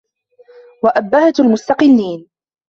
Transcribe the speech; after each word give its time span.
وَأُبَّهَةَ 0.83 1.33
الْمُسْتَقِلِّينَ 1.39 2.29